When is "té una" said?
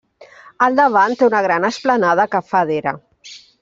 1.21-1.43